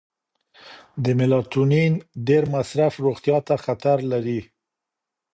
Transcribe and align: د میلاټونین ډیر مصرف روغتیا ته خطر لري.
د 1.03 1.05
میلاټونین 1.19 1.93
ډیر 2.27 2.43
مصرف 2.55 2.93
روغتیا 3.05 3.37
ته 3.47 3.55
خطر 3.65 3.97
لري. 4.11 4.41